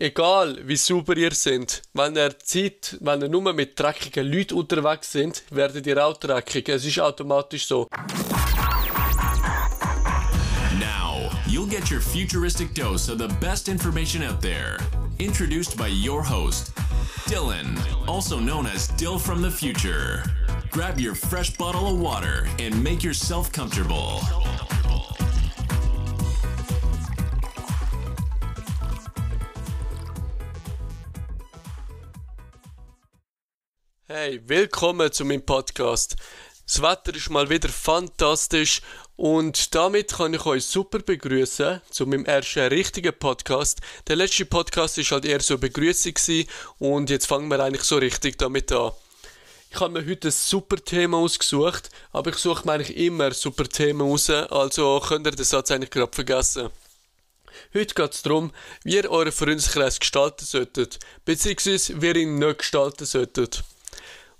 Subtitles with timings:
[0.00, 5.10] Egal wie sauber ihr seid, wenn ihr Zeit, wenn ihr nur mit dreckigen Leuten unterwegs
[5.10, 6.68] sind, werdet ihr auch dreckig.
[6.68, 7.88] Es ist automatisch so.
[10.78, 14.78] Now, you'll get your futuristic dose of the best information out there.
[15.18, 16.70] Introduced by your host,
[17.26, 17.76] Dylan,
[18.06, 20.22] also known as Dill from the Future.
[20.70, 24.20] Grab your fresh bottle of water and make yourself comfortable.
[34.10, 36.16] Hey, willkommen zu meinem Podcast.
[36.66, 38.80] Das Wetter ist mal wieder fantastisch
[39.16, 43.82] und damit kann ich euch super begrüßen zu meinem ersten richtigen Podcast.
[44.06, 46.14] Der letzte Podcast ist halt eher so Begrüßung
[46.78, 48.92] und jetzt fangen wir eigentlich so richtig damit an.
[49.70, 53.68] Ich habe mir heute ein super Thema ausgesucht, aber ich suche mir eigentlich immer super
[53.68, 56.70] Themen raus, also könnt ihr den Satz eigentlich gerade vergessen.
[57.74, 58.52] Heute geht es darum,
[58.84, 63.64] wie ihr euren Freundeskreis gestalten solltet, beziehungsweise wie ihr ihn nicht gestalten solltet.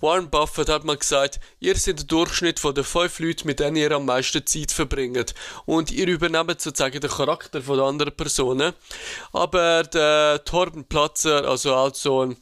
[0.00, 3.76] Warren Buffett hat mal gesagt, ihr seid der Durchschnitt von den fünf Leuten, mit denen
[3.76, 5.34] ihr am meisten Zeit verbringt.
[5.66, 8.74] Und ihr übernehmt sozusagen den Charakter von der anderen Personen.
[9.32, 12.36] Aber der Torben Platzer, also auch so ein,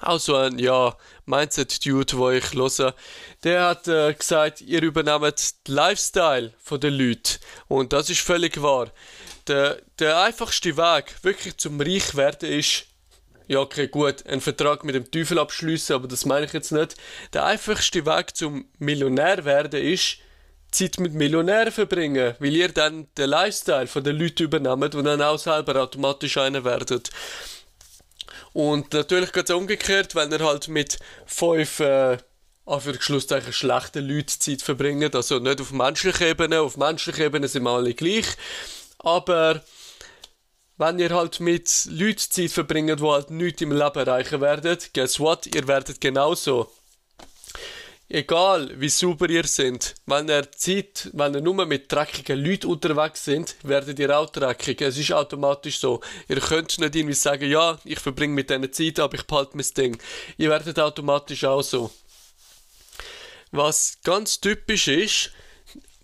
[0.00, 2.94] auch so ein, ja, Mindset-Dude, wo ich höre,
[3.44, 7.38] der hat äh, gesagt, ihr übernehmt den Lifestyle von den Leuten.
[7.68, 8.90] Und das ist völlig wahr.
[9.46, 12.86] Der, der einfachste Weg, wirklich zum Reich werden, ist,
[13.50, 16.94] ja, okay, gut, einen Vertrag mit dem Teufel abschließen, aber das meine ich jetzt nicht.
[17.32, 20.18] Der einfachste Weg zum Millionär werden ist,
[20.70, 25.20] Zeit mit Millionären verbringen, weil ihr dann den Lifestyle von den Leuten übernehmt und dann
[25.20, 27.10] auch selber automatisch einer werdet.
[28.52, 32.18] Und natürlich geht es umgekehrt, wenn ihr halt mit fünf, äh,
[32.66, 37.70] Anführungsschlusszeichen, schlechten Leuten Zeit verbringt, also nicht auf menschlicher Ebene, auf menschlicher Ebene sind wir
[37.70, 38.26] alle gleich,
[39.00, 39.60] aber
[40.80, 45.20] wenn ihr halt mit Leuten Zeit verbringt, die halt nichts im Leben erreichen werden, guess
[45.20, 45.46] what?
[45.54, 46.72] Ihr werdet genauso.
[48.08, 53.26] Egal wie sauber ihr seid, wenn ihr Zeit, wenn ihr nur mit dreckigen Leuten unterwegs
[53.26, 54.80] sind, werdet ihr auch dreckig.
[54.80, 56.00] Es ist automatisch so.
[56.28, 59.66] Ihr könnt nicht irgendwie sagen, ja, ich verbringe mit denen Zeit, aber ich behalte mein
[59.76, 59.98] Ding.
[60.38, 61.90] Ihr werdet automatisch auch so.
[63.50, 65.30] Was ganz typisch ist,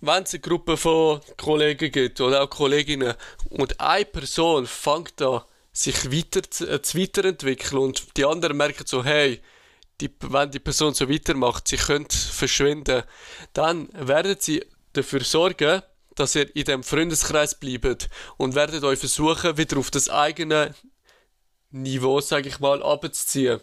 [0.00, 3.14] wenn es eine Gruppe von Kollegen gibt oder auch Kolleginnen
[3.50, 5.42] und eine Person fängt an,
[5.72, 9.40] sich weiter zu, äh, zu weiterentwickeln und die anderen merken so, hey,
[10.00, 13.02] die, wenn die Person so weitermacht, sie könnte verschwinden,
[13.52, 15.82] dann werden sie dafür sorgen,
[16.14, 20.74] dass ihr in dem Freundeskreis bleibt und werdet euch versuchen, wieder auf das eigene
[21.70, 23.60] Niveau, sage ich mal, abzuziehen.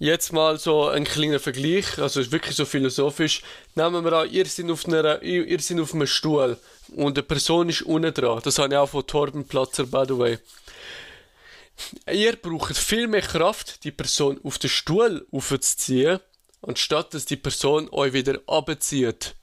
[0.00, 3.42] Jetzt mal so ein kleiner Vergleich, also ist wirklich so philosophisch.
[3.74, 6.56] Nehmen wir an, ihr seid auf, einer, ihr seid auf einem Stuhl
[6.94, 8.40] und eine Person ist unten dran.
[8.44, 10.38] Das habe ich auch von Torben Platzer, by the way.
[12.12, 16.20] Ihr braucht viel mehr Kraft, die Person auf den Stuhl aufzuziehen,
[16.62, 19.34] anstatt dass die Person euch wieder abzieht.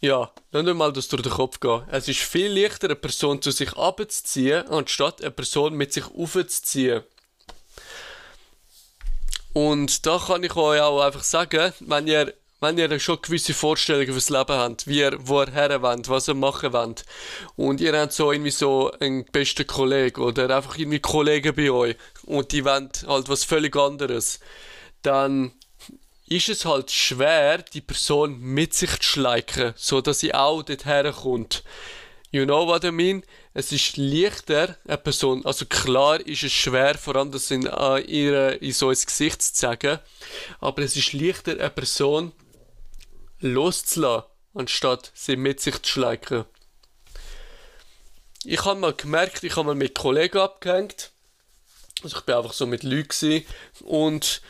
[0.00, 1.82] Ja, lasst mal das durch den Kopf gehen.
[1.90, 7.02] Es ist viel leichter, eine Person zu sich abzuziehen, anstatt eine Person mit sich aufzuziehen.
[9.58, 14.12] Und da kann ich euch auch einfach sagen, wenn ihr, wenn ihr schon gewisse Vorstellungen
[14.12, 17.04] fürs Leben habt, wie ihr, wo ihr her wollt, was ihr machen wollt,
[17.56, 21.96] und ihr habt so irgendwie so einen besten Kollegen oder einfach irgendwie Kollegen bei euch
[22.24, 24.38] und die wollen halt was völlig anderes,
[25.02, 25.50] dann
[26.28, 30.84] ist es halt schwer, die Person mit sich zu schleichen, so dass sie auch dort
[30.84, 31.64] herkommt.
[32.30, 33.24] You know what I mean?
[33.58, 37.98] Es ist leichter, eine Person, also klar ist es schwer, vor allem das in, äh,
[38.02, 39.98] ihre, in so ins Gesicht zu sagen,
[40.60, 42.30] aber es ist leichter, eine Person
[43.40, 46.44] loszulassen, anstatt sie mit sich zu schleichen.
[48.44, 51.10] Ich habe mal gemerkt, ich habe mal mit Kollegen abgehängt,
[52.04, 53.44] also ich bin einfach so mit Leuten
[53.80, 54.40] und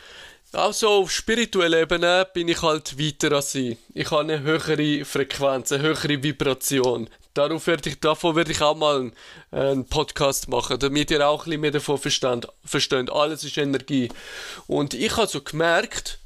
[0.51, 3.79] auch so auf spiritueller Ebene bin ich halt weiter als sie.
[3.95, 7.09] Ich habe eine höhere Frequenz, eine höhere Vibration.
[7.33, 9.11] Darauf werde ich, davon werde ich auch mal
[9.51, 12.47] einen, Podcast machen, damit ihr auch ein bisschen mehr davon versteht.
[12.65, 13.11] versteht.
[13.11, 14.09] Alles ist Energie.
[14.67, 16.19] Und ich habe so gemerkt,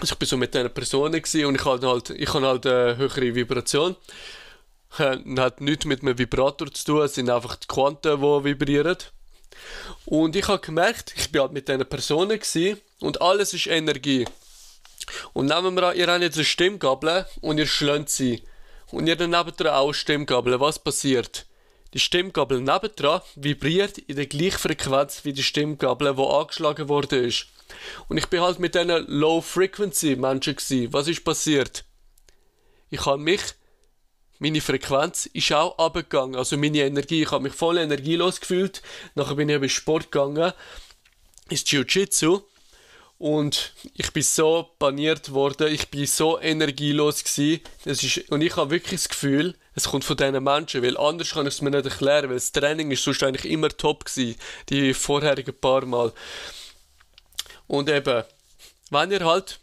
[0.00, 2.96] also ich bin so mit einer Person und ich habe halt, ich habe halt eine
[2.96, 3.96] höhere Vibration.
[4.98, 8.96] Äh, hat nichts mit einem Vibrator zu tun, es sind einfach die Quanten, die vibrieren.
[10.06, 12.30] Und ich habe gemerkt, ich bin halt mit einer Person
[13.00, 14.26] und alles ist Energie.
[15.32, 18.42] Und nehmen wir an, ihr habt jetzt eine Stimmgabel und ihr schlönt sie.
[18.90, 20.58] Und ihr nebendran auch Stimmgabel.
[20.60, 21.46] Was passiert?
[21.94, 27.46] Die Stimmgabel nebendran vibriert in der gleichen Frequenz wie die Stimmgabel, die angeschlagen worden ist.
[28.08, 30.92] Und ich bin halt mit diesen Low-Frequency-Menschen gewesen.
[30.92, 31.84] Was ist passiert?
[32.90, 33.42] Ich habe mich
[34.38, 36.36] meine Frequenz ist auch abgegangen.
[36.36, 38.82] Also meine Energie, ich habe mich voll energielos gefühlt.
[39.14, 40.52] Nachher bin ich eben Sport gegangen,
[41.48, 42.42] ins Jiu-Jitsu.
[43.18, 47.60] Und ich bin so paniert worden, ich bin so energielos gewesen.
[47.84, 51.30] Das ist, und ich habe wirklich das Gefühl, es kommt von diesen Menschen, weil anders
[51.30, 54.36] kann ich es mir nicht erklären, weil das Training ist sonst eigentlich immer top gewesen,
[54.68, 56.12] die vorherigen paar Mal.
[57.66, 58.22] Und eben,
[58.90, 59.58] wenn ihr halt,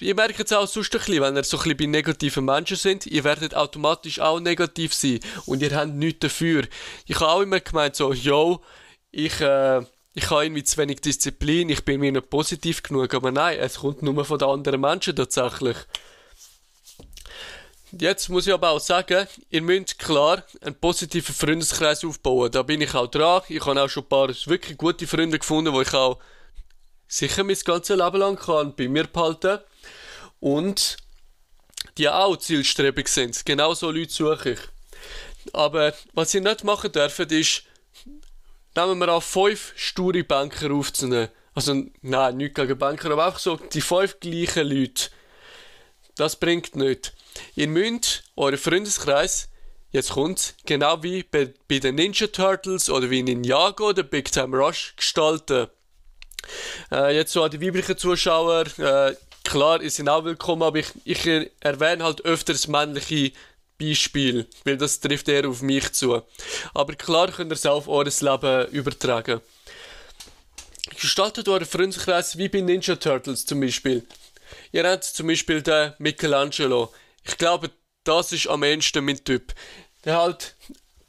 [0.00, 2.78] ihr merkt es auch sonst ein bisschen, wenn ihr so ein bisschen bei negativen Menschen
[2.78, 6.66] sind, ihr werdet automatisch auch negativ sein und ihr habt nichts dafür.
[7.06, 8.62] Ich habe auch immer gemeint so, yo,
[9.10, 9.82] ich, äh,
[10.16, 13.80] ich habe irgendwie zu wenig Disziplin, ich bin mir nicht positiv genug, aber nein, es
[13.80, 15.76] kommt nur von den anderen Menschen tatsächlich.
[17.92, 22.50] Jetzt muss ich aber auch sagen, ihr müsst klar einen positiven Freundeskreis aufbauen.
[22.50, 23.42] Da bin ich auch dran.
[23.48, 26.18] Ich habe auch schon ein paar wirklich gute Freunde gefunden, wo ich auch
[27.06, 29.58] sicher mein ganzes Leben lang kann bei mir behalten
[30.40, 30.96] und
[31.98, 33.44] die auch zielstrebig sind.
[33.44, 34.60] Genau so Leute suche ich.
[35.52, 37.64] Aber was ihr nicht machen dürft, ist,
[38.76, 41.28] nehmen wir an, fünf sture Banker aufzunehmen.
[41.54, 45.08] Also, nein, nicht gegen Banker, aber einfach so die fünf gleichen Leute.
[46.16, 47.12] Das bringt nichts.
[47.54, 49.48] Ihr müsst euren Freundeskreis,
[49.90, 54.56] jetzt kommt's, genau wie bei, bei den Ninja Turtles oder wie Ninjago oder Big Time
[54.56, 55.68] Rush gestalten.
[56.90, 59.14] Äh, jetzt so an die weiblichen Zuschauer, äh,
[59.44, 61.26] klar, ihr seid auch willkommen, aber ich, ich
[61.60, 63.32] erwähne halt öfters männliche
[63.78, 66.22] Beispiele, weil das trifft eher auf mich zu.
[66.74, 69.40] Aber klar könnt ihr es auf eures Leben übertragen.
[71.00, 74.06] Gestaltet euren Freundeskreis wie bei Ninja Turtles zum Beispiel.
[74.72, 76.92] Ihr habt zum Beispiel den Michelangelo.
[77.24, 77.70] Ich glaube,
[78.04, 79.52] das ist am ehesten mein Typ.
[80.04, 80.54] Der halt,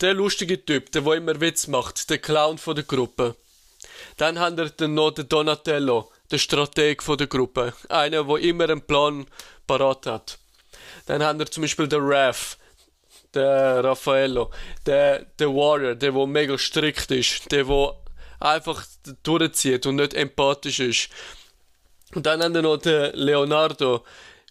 [0.02, 3.36] der lustige Typ, der wo immer Witz macht, der Clown von der Gruppe.
[4.18, 7.74] Dann haben wir dann noch den Donatello, der Strateg von der Gruppe.
[7.90, 9.28] Einer, der immer einen Plan
[9.68, 10.40] parat hat.
[11.06, 12.58] Dann haben wir zum Beispiel den Raph,
[13.34, 14.52] der Raffaello,
[14.86, 17.96] der, der Warrior, der, der mega strikt ist, der, der
[18.40, 18.86] einfach
[19.24, 21.10] durchzieht und nicht empathisch ist.
[22.16, 24.04] Und dann haben wir noch den Leonardo,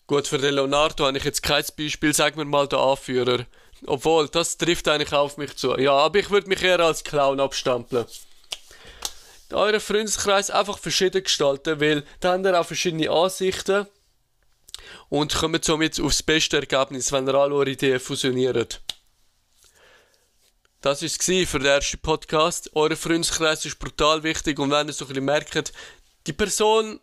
[0.08, 3.44] Gut, für den Leonardo habe ich jetzt kein Beispiel, sagen wir mal der Anführer.
[3.86, 5.76] Obwohl, das trifft eigentlich auf mich zu.
[5.78, 8.06] Ja, aber ich würde mich eher als Clown abstempeln.
[9.52, 13.86] Euren Freundeskreis einfach verschieden gestalten, weil da habt ihr auch verschiedene Ansichten
[15.08, 18.80] und kommt somit aufs beste Ergebnis, wenn ihr alle Ideen fusioniert.
[20.80, 22.70] Das war es für den ersten Podcast.
[22.74, 25.72] Euer Freundeskreis ist brutal wichtig und wenn ihr so ein bisschen merkt,
[26.26, 27.00] die Person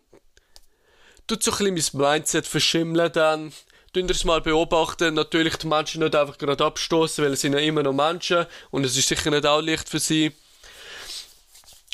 [1.26, 3.52] tut so ein bisschen mein Mindset verschimmeln dann.
[3.92, 5.14] Tun es mal beobachten.
[5.14, 8.84] Natürlich die Menschen nicht einfach gerade abstoßen, weil es sind ja immer noch Menschen und
[8.84, 10.32] es ist sicher nicht auch leicht für sie.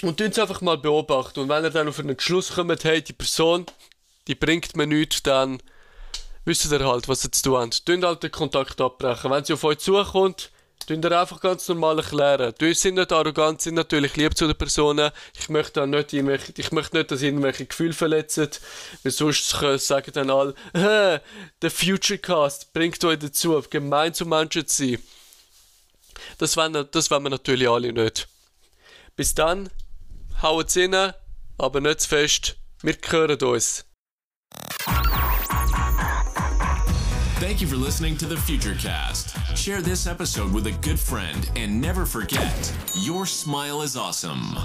[0.03, 1.41] Und tun es einfach mal beobachten.
[1.41, 3.67] Und wenn ihr dann auf einen Schluss kommt, hey, die Person,
[4.29, 5.63] die bringt mir nichts, dann
[6.45, 7.87] wisst ihr halt, was ihr zu tun habt.
[7.87, 9.31] Tun halt den Kontakt abbrechen.
[9.31, 10.51] Wenn sie auf euch zukommt,
[10.87, 12.53] Tun dir einfach ganz normal erklären.
[12.59, 15.13] Du sind nicht arrogant, sind natürlich lieb zu den Personen.
[15.39, 18.49] Ich möchte nicht irgendwelche, ich möchte nicht, dass irgendwelche Gefühle verletzen.
[19.05, 20.55] Weil sonst sagen dann alle,
[21.63, 24.99] der Futurecast bringt euch dazu, gemein zu Menschen zu sein.
[26.39, 28.29] Das wollen, das wollen wir natürlich alle nicht.
[29.15, 29.71] Bis dann,
[30.43, 31.13] haut rein,
[31.57, 32.57] aber nicht zu fest.
[32.83, 33.85] Wir hören uns.
[37.41, 39.57] Thank you for listening to the Futurecast.
[39.57, 44.57] Share this episode with a good friend and never forget your smile is awesome.